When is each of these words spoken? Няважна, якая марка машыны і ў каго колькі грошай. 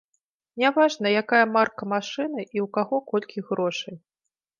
Няважна, 0.61 1.07
якая 1.21 1.41
марка 1.57 1.83
машыны 1.93 2.39
і 2.45 2.57
ў 2.63 2.65
каго 2.79 2.95
колькі 3.13 3.45
грошай. 3.51 3.95